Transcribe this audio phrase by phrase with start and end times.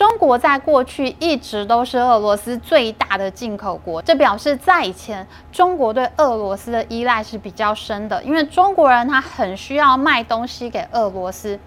[0.00, 11.60] 中国在过去一直都是俄罗斯最大的进口国，这表示在以前中国对俄罗斯的依赖是比较深的，因为中国人他很需要卖东西给俄罗斯。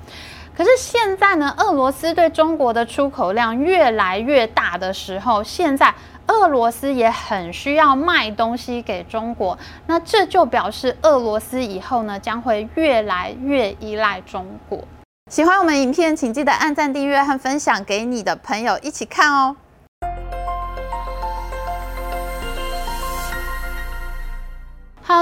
[0.58, 5.94] 可是现在呢，俄罗斯对中国的出口量越来越大的时候，现在
[6.26, 9.56] 俄罗斯也很需要卖东西给中国，
[9.86, 14.80] 那这就表示俄罗斯以后呢将会越来越依赖中国。
[15.32, 19.56] 喜欢我们影片，请记得按赞、订阅和分享给你的朋友一起看哦。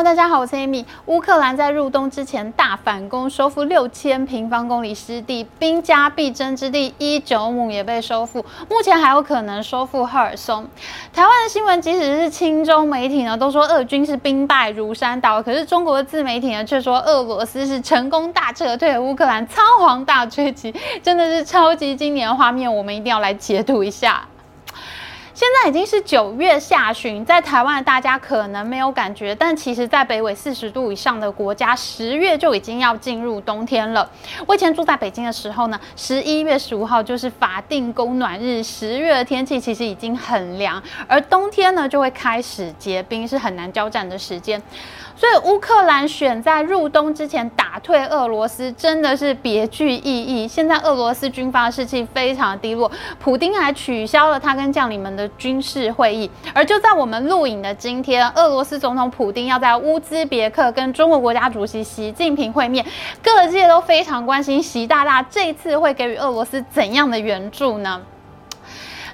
[0.04, 0.84] 大家好，我是 Amy。
[1.06, 10.68] 乌克兰在入冬之前大反攻，收复六千平方公里失地，兵家必争之地伊久姆也被收复，目前还有可能收复赫尔松。
[11.14, 20.74] 台湾的新闻，即使是亲中媒体呢，都说俄军是兵败如山倒，可是中国的自媒体呢，却说俄罗斯是成功大撤退，乌克兰仓皇大追击，
[21.04, 24.28] 真的是超级经典的画面，我们一定要来解读一下。
[25.42, 34.08] 现在已经是九月下旬，在台湾大家可能没有感觉，但其实，在北纬四十度以上的国家，十月就已经要进入冬天了。
[34.46, 44.62] 我以前住在北京的时候呢，十一月十五号就是法定供暖日，十月的天气其实已经很凉，而冬天呢就会开始结冰，是很难交战的时间。
[45.22, 50.48] 所以乌克兰选在入冬之前打退俄罗斯，真的是别具意义。
[50.48, 56.28] 现在俄罗斯军方士气非常低落，普丁还取消了他跟将领们的军事会议。
[56.56, 62.84] 而就在我们录影的今天，俄罗斯总统普丁要在乌兹别克跟中国国家主席习近平会面，
[63.22, 68.02] 各界都非常关心习大大这次会给予俄罗斯怎样的援助呢？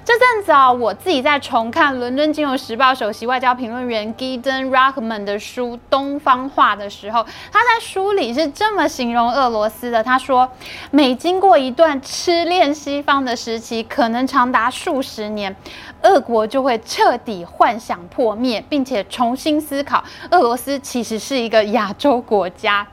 [0.08, 10.50] 这阵子啊，我自己在重看《伦敦金融时报》首席外交评论员 Gideon Rachman 的书《东方化》的时候，他在书里是这么形容俄罗斯的：他说，
[10.90, 15.54] 每经过一段痴恋西方的时期，可能长达数十年，
[16.00, 22.86] 俄国就会彻底幻想破灭，并且重新思考，俄罗斯其实是一个亚洲国家。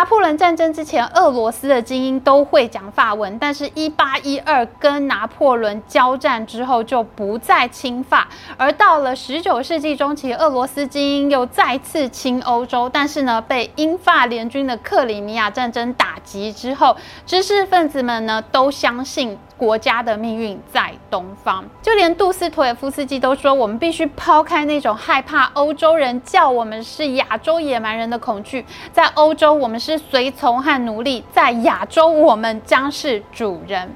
[0.00, 8.26] 拿破仑战争之前，俄罗斯的精英都会讲法文，但是，一八一二跟拿破仑交战之后，就不再亲法。
[8.56, 16.96] 而到了十九世纪中期，俄罗斯精英又再次亲欧洲，但是呢，被英法联军的克里米亚战争打击之后，
[17.26, 19.36] 知识分子们呢都相信。
[19.60, 28.64] 国家的命运在东方，就连杜斯妥也夫斯基都说，我们必须抛开那种害怕欧洲人叫我们是亚洲野蛮人的恐惧。
[28.90, 33.92] 在欧洲，我们是随从和奴隶；在亚洲，我们将是主人。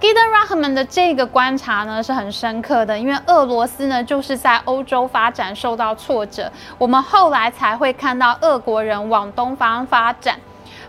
[0.00, 10.40] Gideon Rachman 的这个观察呢是很深刻的，因为俄罗斯呢就是在欧洲发展受到挫折，我们后来才会看到俄国人往东方发展。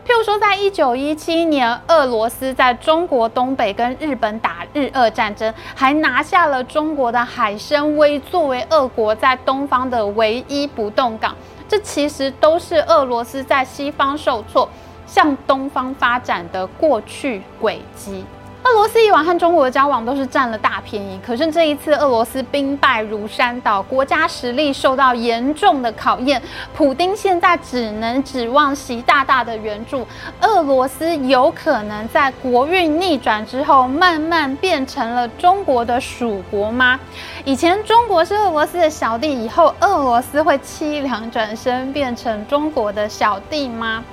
[0.06, 11.34] 譬如说，在一九一七年，俄罗斯在中国东北跟日本打日俄战争，还拿下了中国的海参崴，作为俄国在东方的唯一不动港。
[11.70, 14.68] 这其实都是俄罗斯在西方受挫，
[15.08, 18.26] 向东方发展的过去轨迹。
[18.66, 26.42] 俄罗斯以往和中国的交往都是占了大便宜，可是这一次俄罗斯兵败如山倒，国家实力受到严重的考验。
[26.74, 30.08] 普丁现在只能指望习大大的援助。
[30.42, 37.00] 俄罗斯有可能在国运逆转之后，慢慢变成了中国的属国吗？
[37.44, 44.04] 以前中国是俄罗斯的小弟，以后俄罗斯会凄凉转身变成中国的小弟吗？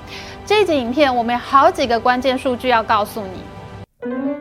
[0.44, 4.40] 这集影片我们有好几个关键数据要告诉你。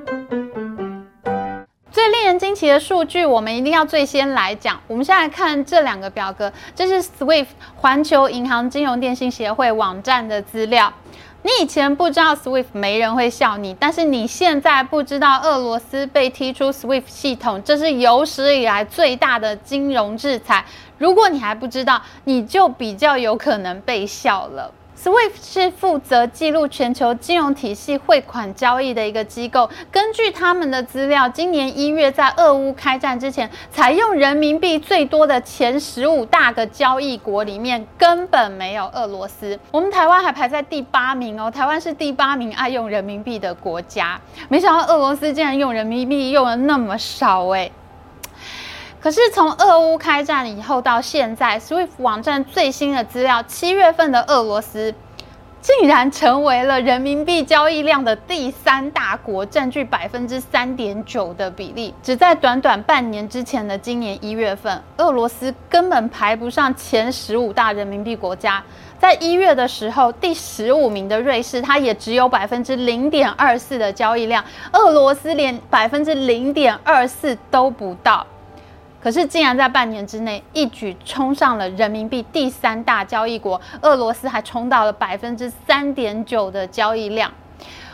[2.50, 4.82] 新奇的数据，我们一定要最先来讲。
[4.88, 7.46] 我们先来看这两个表格，这是 SWIFT
[7.76, 10.92] 环球银行金融电信协会网站的资料。
[11.44, 20.66] 你以前不知道 SWIFT，没人会笑你；但是你现在不知道俄罗斯被踢出 SWIFT 系统，这是有史以来最大的金融制裁。
[20.98, 24.74] 如果你还不知道，你就比较有可能被笑了。
[25.02, 29.70] SWIFT 是负责记录全球金融体系汇款交易的一个机构。
[29.90, 39.58] 根据他们的资料，今年一月在俄乌开战之前，采用人民币最多的前十五大个交易国里面，根本没有俄罗斯。
[39.72, 44.20] 我们台湾还排在第八名哦，台湾是第八名爱用人民币的国家。
[44.50, 47.72] 没想到俄罗斯竟然用人民币用了那么少哎。
[49.02, 54.94] 可是从俄乌开战以后到现在，SWIFT 网站最新的资料，七月份的俄罗斯
[55.62, 61.94] 竟然成为了人民币交易量的第三大国，占据百分之三点九的比例。
[62.04, 68.62] 只在短短半年之前的今年一月份，俄罗斯根本排不上前十五大人民币国家。
[69.00, 74.44] 在一月的时候，第十五名的瑞士，它也只有百分之零点二四的交易量，
[74.74, 78.28] 俄罗斯连百分之零点二四都不到。
[79.02, 87.32] 可是，竟然在半年之内一举冲上了人民币第三大交易国，俄罗斯还冲到了百分之三点九的交易量。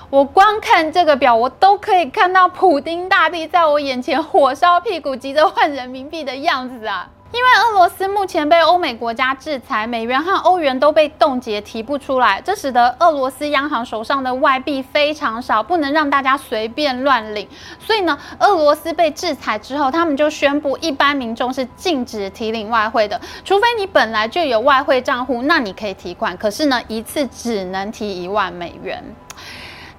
[0.10, 7.10] 我光看这个表，我都可以看到普丁大帝在我眼前火烧屁股，急着换人民币的样子啊！
[7.36, 17.46] 因为俄罗斯目前被欧美国家制裁，美元和欧元都被冻结，提不出来，这使得俄罗斯央行手上的外币非常少，不能让大家随便乱领。
[17.78, 29.04] 所以呢，俄罗斯被制裁之后，他们就宣布一般民众是禁止提领外汇的，除非你本来就有外汇账户，那你可以提款，可是呢，一次只能提一万美元。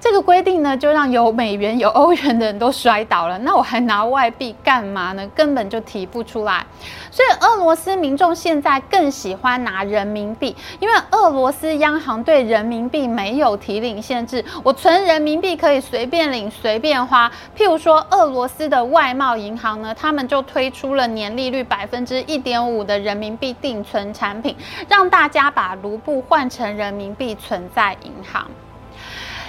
[0.08, 3.36] 这个规定呢，就让有美元、有欧元的人都摔倒了。
[3.38, 5.28] 那我还拿外币干嘛呢？
[5.34, 6.64] 根本就提不出来。
[7.10, 17.28] 所以俄罗斯民众现在更喜欢拿人民币，因为俄罗斯央行对人民币没有提领限制，我存人民币可以随便领、随便花。
[17.58, 24.54] 譬如说，俄罗斯的外贸银行呢，他们就推出了年利率百分之一点五的人民币定存产品，
[24.88, 28.48] 让大家把卢布换成人民币存在银行。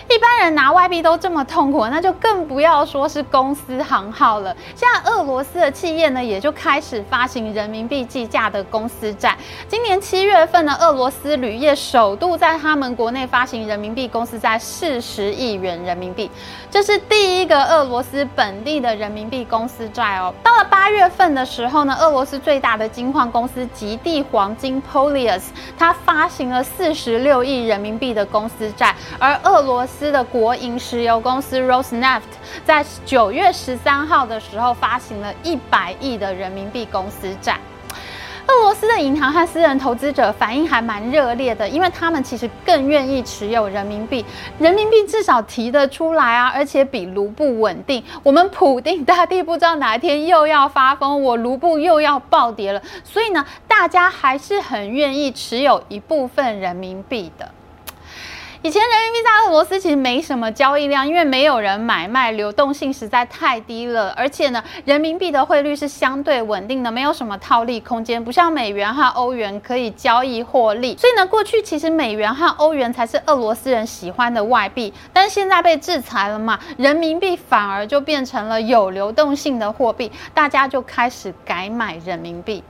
[0.09, 4.56] 一般人拿外币都这么痛苦，那就更不要说是公司行号了。
[4.74, 9.38] 现在俄罗斯的企业呢，也就开始发行人民币计价的公司债。
[9.68, 16.31] 今年七月份呢，俄罗斯铝业首度在他们国内发行人民币公司债四十亿元人民币，
[16.71, 20.33] 这是第一个俄罗斯本地的人民币公司债哦。
[20.42, 25.42] 到了八月份的时候呢，俄罗斯最大的金矿公司极地黄金 Polius，
[25.77, 29.97] 它发行了四十六亿人民币的公司债，而俄罗斯。
[29.98, 32.22] 斯的国营石油公司 Rosneft
[32.64, 37.58] 在九月十三号的时候发行了一百亿的人民币公司债。
[38.46, 44.24] 俄罗斯的银行和私人投资者反应还蛮热烈的，因为他们其实更愿意持有人民币，
[44.60, 48.02] 人民币至少提得出来啊，而且比卢布稳定。
[48.24, 57.52] 我们普定大帝不知道哪一天又要发疯，我卢布又要暴跌了，所以呢，大家还是很愿意持有一部分人民币的。
[58.63, 64.12] 以前人民币在俄罗斯其实没什么交易量，因为没有人买卖，流动性实在太低了。
[64.18, 70.98] 而且呢，人民币的汇率是相对稳定的，没有什么套利空间，不像美元和欧元可以交易获利。
[70.98, 82.63] 所以呢，过去其实美元和欧元才是俄罗斯人喜欢的外币，但现在被制裁了嘛，人民币反而就变成了有流动性的货币，大家就开始改买人民币。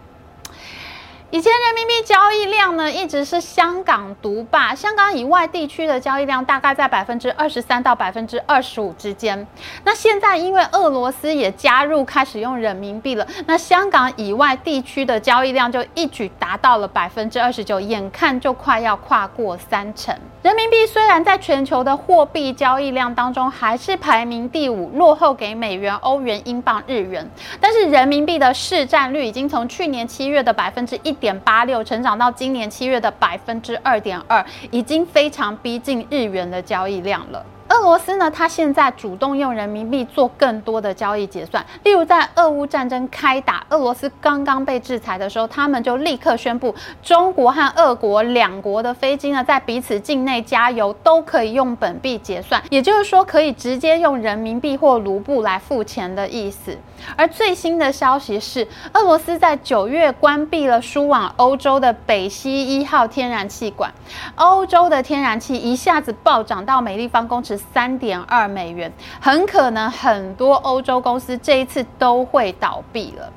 [1.30, 4.74] 以前人民币交易量呢，一直是香港独霸。
[4.74, 9.46] 香港以外地区的交易量大概在百分之二十三到百分之二十五之间。
[9.84, 20.18] 那现在因为俄罗斯也加入开始用人民币了，那香港以外地区的交易量就一举达到了百分之二十九，眼看就快要跨过三成。
[20.44, 37.46] 人民币虽然在全球的货币交易量当中还是排名第五，落后给美元、欧元、英镑、日元，但是人民币的市占率已经从去年七月的百分之一点八六，成长到今年七月的百分之二点二，已经非常逼近日元的交易量了。
[37.70, 41.64] 俄罗斯呢，它现在主动用人民币做更多的交易结算。
[41.84, 46.74] 例如，在俄乌战争开打，俄罗斯刚刚被制裁的时候，他们就立刻宣布，
[47.04, 56.78] 中国和俄国两国的飞机呢，在彼此境内加油都可以用本币结算，也就是说，可以直接用人民币或卢布来付钱的意思。
[57.16, 63.94] 而最新的消息是，俄罗斯在九月关闭了输往欧洲的北溪一号天然气管，
[64.36, 73.32] 欧洲的天然气一下子暴涨到每立方公尺三点二美元，很可能很多欧洲公司这一次都会倒闭了。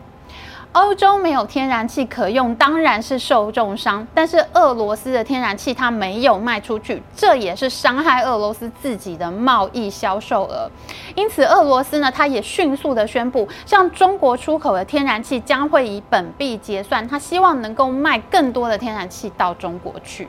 [0.73, 4.07] 欧洲没有天然气可用，当然是受重伤。
[4.15, 10.71] 但是俄罗斯的天然气它没有卖出去，这也是伤害俄罗斯自己的贸易销售额。
[11.17, 20.29] 因此，俄罗斯呢，它也迅速的宣布，向中国出口的天然气将会以本币结算，它希望能够卖更多的天然气到中国去。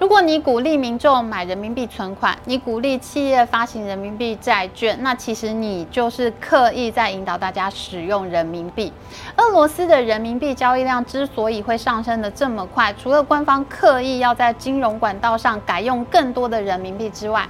[0.00, 8.90] 如果你鼓励民众买人民币存款，你鼓励企业发行人民币债券，那其实你就是刻意在引导大家使用人民币。
[9.36, 17.46] 俄罗斯的人民币交易量之所以会上升的这么快，除了官方刻意要在金融管道上改用更多的人民币之外，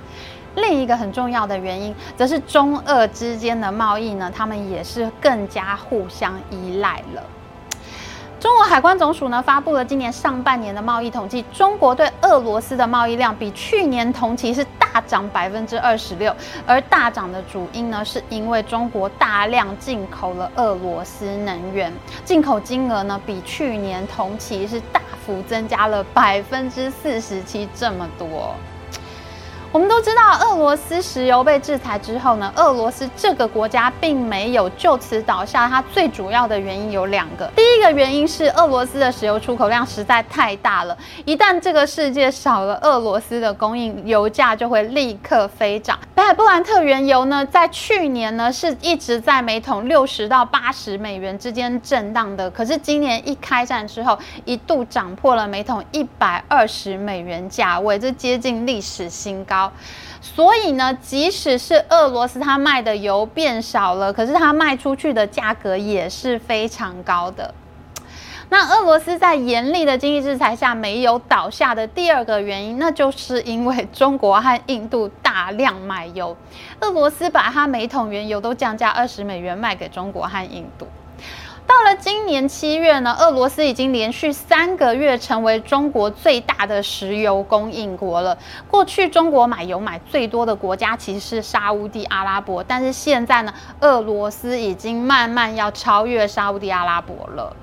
[0.57, 7.23] 另一个很重要的原因，则是中俄之间的贸易呢，他们也是更加互相依赖了。
[8.41, 16.35] 中国海关总署呢发布了今年上半年的贸易统计，中国对俄罗斯的贸易量比去年同期是大涨百分之二十六，
[16.67, 21.93] 而大涨的主因呢，是因为中国大量进口了俄罗斯能源，
[22.25, 28.55] 进口金额呢比去年同期是大幅增加了百分之四十七，这么多。
[29.73, 35.69] 我们都知道，俄罗斯石油被制裁之后呢，俄罗斯这个国家并没有就此倒下。
[35.69, 37.49] 它最主要的原因有两个。
[37.55, 45.97] 第一个原因是俄罗斯的石油出口量实在太大了，一旦这个世界少了俄罗斯的供应，油价就会立刻飞涨。
[46.17, 59.60] 北海布兰特原油呢，在去年呢是一直在每桶六十到八十美元之间震荡的，可是今年一开战之后，一度涨破了每桶一百二十美元价位，这接近历史新高。
[60.21, 67.55] 所以呢，即使是俄罗斯它卖的油变少了，可是它卖出去的价格也是非常高的。
[68.53, 76.37] 那俄罗斯在严厉的经济制裁下没有倒下的第二个原因，那就是因为中国和印度大量买油，
[76.81, 80.87] 俄罗斯把它每桶原油都降价二十美元卖给中国和印度。
[81.71, 88.37] 到了今年七月呢，俄罗斯已经连续三个月成为中国最大的石油供应国了。
[88.69, 97.55] 过去中国买油买最多的国家其实是沙地阿拉伯，但是现在呢，俄罗斯已经慢慢要超越沙地阿拉伯了。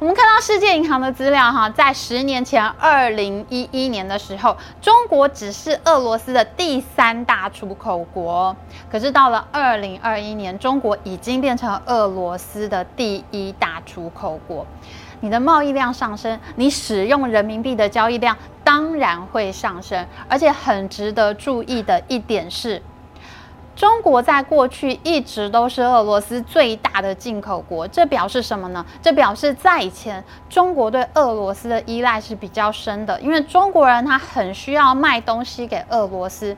[0.00, 8.54] 我们看到世界银行的资料，哈，在十年前，二零一一年的时候，中国只是俄罗斯的第三大出口国。
[8.90, 14.66] 可是到了二零二一年，中国已经变成俄罗斯的第一大出口国。
[15.20, 20.04] 你的贸易量上升，你使用人民币的交易量当然会上升。
[20.28, 22.82] 而且很值得注意的一点是。
[23.76, 28.86] 中国在过去一直都是俄罗斯最大的进口国，这表示什么呢？
[29.02, 36.56] 这表示在以前，中国对俄罗斯的依赖是比较深的，因为中国人他很需要卖东西给俄罗斯。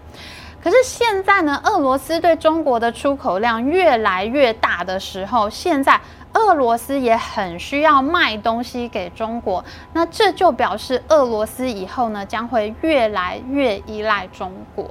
[0.63, 5.99] 可是现在呢，俄罗斯对中国的出口量越来越大的时候，现在
[6.35, 14.91] 俄罗斯也很需要卖东西给中国，那这就表示俄罗斯以后呢将会越来越依赖中国。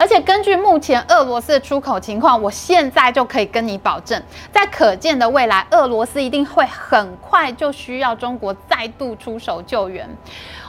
[0.00, 10.08] 而且根据目前俄罗斯的出口情况，我现在就可以跟你保证，在可见的未来，俄罗斯一定会很快就需要中国再度出手救援。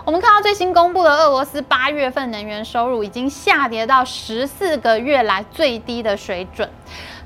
[0.03, 6.69] 我们看到最新公布的俄罗斯八月份能源收入已经下跌到十四个月来最低的水准。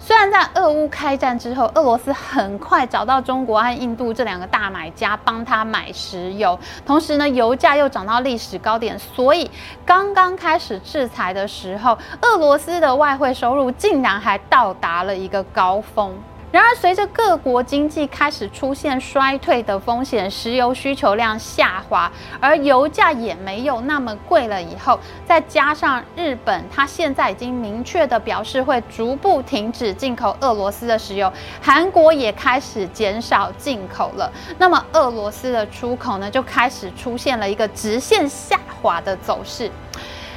[0.07, 9.49] 虽然在俄乌开战之后，俄罗斯很快找到中国和印度这两个大买家帮他买石油，同时呢，油价又涨到历史高点，所以
[9.83, 16.13] 刚刚开始制裁的时候，俄罗斯的外汇收入竟然还到达了一个高峰。
[16.51, 22.09] 然而，随着各国经济开始出现衰退的风险，石油需求量下滑，
[22.39, 24.61] 而油价也没有那么贵了。
[24.61, 34.31] 以后，再加上日本，它现在已经明确的表示会逐步停止进口俄罗斯的石油，韩国也开始减少进口了。
[34.57, 39.69] 那么，俄罗斯的出口呢，就开始出现了一个直线下滑的走势。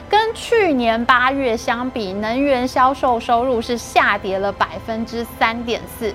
[0.08, 6.14] 跟去年八月相比，能源销售收入是下跌了百分之三点四。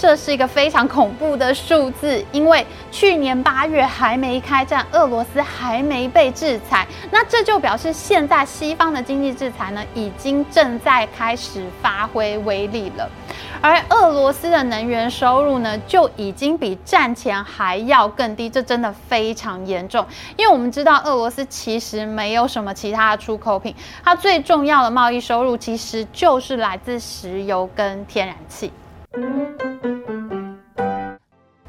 [0.00, 13.10] 这是一个非常恐怖的数字，因为去年八月还没开战，俄罗斯还没被制裁，那这就表示现在西方的经济制裁呢，已经正在开始发挥威力了。
[13.60, 20.06] 而俄罗斯的能源收入呢，就已经比战前还要更低，这真的非常严重。
[20.36, 23.74] 因为我们知道，俄罗斯其实没有什么其他的出口品，
[24.04, 28.72] 它最重要的贸易收入其实就是来自石油跟天然气。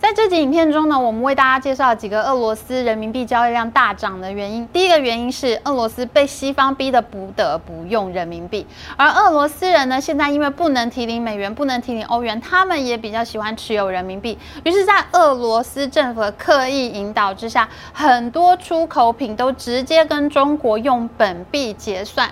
[0.09, 4.67] 在这集影片中呢，我们为大家介绍几个俄罗斯人民币交易量大涨的原因。
[4.73, 8.65] 第一个原因是俄罗斯被西方逼得不得不用人民币，
[8.97, 14.35] 而俄罗斯人呢，现在因为不能提领美元，不能提领欧元，他们也比较喜欢持有人民币。
[14.63, 22.27] 于是，在俄罗斯政府的刻意引导之下，很多出口品都直接跟中国用本币结算，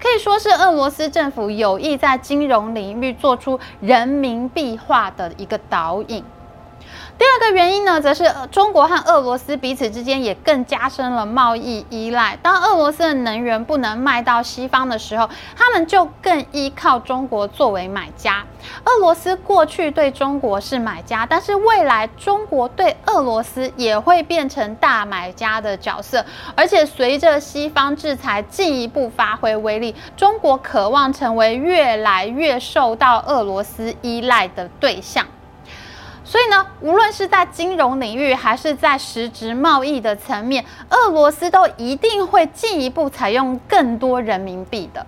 [0.00, 6.24] 可以说是俄罗斯政府有意在金融领域做出人民币化的一个导引。
[7.18, 12.38] 第二个原因呢，则是中国和俄罗斯彼此之间也更加深了贸易依赖。
[12.40, 18.44] 当俄罗斯的能源不能卖到西方的时候，他们就更依靠中国作为买家。
[18.84, 26.24] 俄罗斯过去对中国是买家，但是未来中国对俄罗斯也会变成大买家的角色。
[26.54, 35.26] 而且随着西方制裁进一步发挥威力，中国渴望成为越来越受到俄罗斯依赖的对象。
[36.28, 45.06] 所以呢，无论是在金融领域还是在实质贸易的层面，俄罗斯都一定会进一步采用更多人民币的。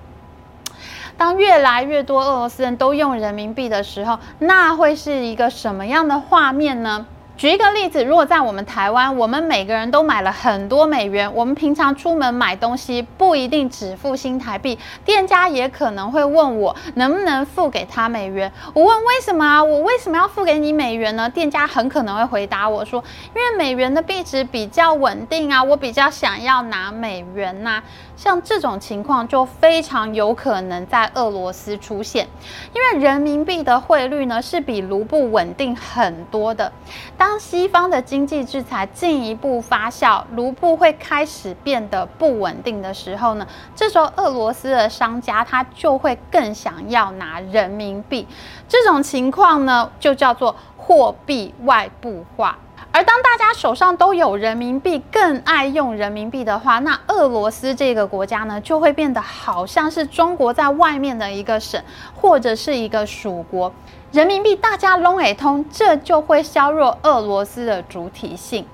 [1.19, 7.05] 当越来越多俄罗斯人都用人民币的时候，那会是一个什么样的画面呢？
[7.40, 18.52] 举一个例子，如果在我们台湾，我们每个人都买了很多美元，我们平常出门买东西不一定只付新台币，店家也可能会问我能不能付给他美元。
[18.75, 19.64] 我问为什么啊？
[19.64, 21.30] 我为什么要付给你美元呢？
[21.30, 23.02] 店家很可能会回答我说，
[23.35, 27.82] 因为美元的币值比较稳定啊，我比较想要拿美元呐。
[28.18, 32.28] 像这种情况就非常有可能在俄罗斯出现，
[32.75, 36.70] 因为人民币的汇率呢是比卢布稳定很多的。
[37.16, 43.47] 当当西方的经济制裁进一步发酵，卢布会开始变得不稳定的时候呢，
[43.77, 48.27] 这时候俄罗斯的商家他就会更想要拿人民币。
[48.69, 52.59] 这种情况呢就叫做货币外部化。
[52.92, 61.80] 而当大家手上都有人民币，更爱用人民币的话，那俄罗斯这个国家呢，就会变得好像是中国在外面的一个省，
[62.14, 63.73] 或者是一个属国。
[64.11, 68.66] 人民币大家拢也通，这就会削弱俄罗斯的主体性。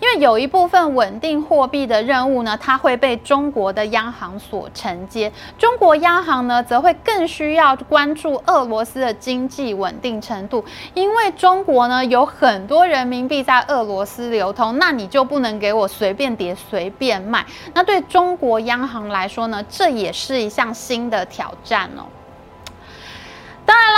[0.00, 5.32] 因为有一部分稳定货币的任务呢，它会被中国的央行所承接。
[5.58, 10.64] 中国央行呢，则会更需要关注俄罗斯的经济稳定程度，
[10.94, 17.44] 因为中国呢有很多人民币在俄罗斯流通，那你就不能给我随便跌随便卖。
[17.72, 22.04] 那对中国央行来说呢，这也是一项新的挑战哦。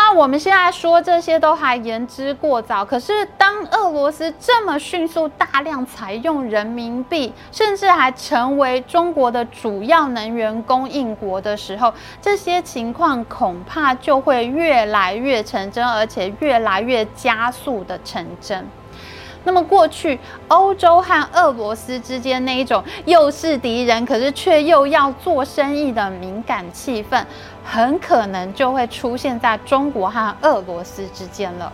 [0.08, 2.84] 那，我们现在说这些都还言之过早。
[2.84, 18.64] 可是，当俄罗斯这么迅速、大量采用人民币，甚至还成为中国的主要能源供应国的时候，这些情况恐怕就会越来越成真，而且越来越加速的成真。
[19.42, 27.24] 那么过去欧洲和俄罗斯之间那一种又是敌人，可是却又要做生意的敏感气氛，
[27.66, 31.72] 很可能就会出现在中国和俄罗斯之间了。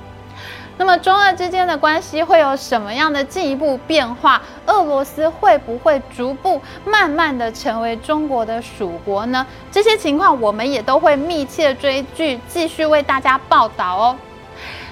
[0.79, 4.41] 那么中俄之间的关系会有什么样的进一步变化？
[4.67, 9.47] 俄罗斯会不会逐步慢慢的成为中国的属国呢？
[9.71, 14.17] 这些情况我们也都会密切追剧，继续为大家报道哦。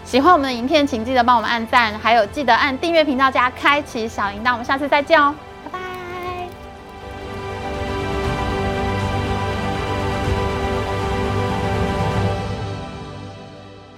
[0.05, 4.53] 喜欢我们的影片，请记得帮我们按赞，还有记得按订阅频道加开启小铃铛。
[4.53, 5.35] 我们下次再见哦。